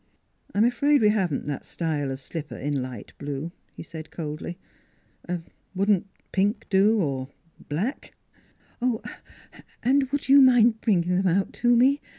"I'm 0.55 0.63
afraid 0.65 1.01
we 1.01 1.09
haven't 1.09 1.45
that 1.45 1.63
style 1.63 2.09
of 2.09 2.19
slipper 2.19 2.57
in 2.57 2.81
light 2.81 3.13
blue," 3.19 3.51
he 3.75 3.83
said 3.83 4.09
coldly." 4.09 4.57
Wouldn't 5.75 6.05
cr 6.07 6.21
pink 6.31 6.65
do? 6.71 6.99
or 6.99 7.29
black? 7.69 8.15
""And 9.83 10.05
would 10.11 10.27
you 10.27 10.41
mind 10.41 10.81
bringing 10.81 11.17
them 11.17 11.27
out 11.27 11.53
to 11.53 11.75
me?" 11.75 12.01